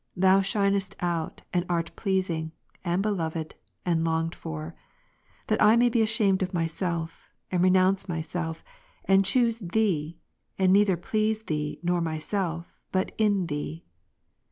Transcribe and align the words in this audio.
Thou 0.17 0.41
shinest 0.41 0.95
out, 1.01 1.43
and 1.53 1.63
art 1.69 1.95
pleasing, 1.95 2.53
and 2.83 3.03
beloved, 3.03 3.53
and 3.85 4.03
longed 4.03 4.33
for; 4.33 4.73
that 5.45 5.61
I 5.61 5.75
may 5.75 5.89
be 5.89 6.01
ashamed 6.01 6.41
of 6.41 6.55
myself, 6.55 7.29
and 7.51 7.61
renounce 7.61 8.09
myself, 8.09 8.63
and 9.05 9.23
choose 9.23 9.59
Thee, 9.59 10.17
and 10.57 10.73
neither 10.73 10.97
please 10.97 11.43
Thee, 11.43 11.79
nor 11.83 12.01
myself, 12.01 12.79
but 12.91 13.11
in 13.19 13.45
Thee. 13.45 13.85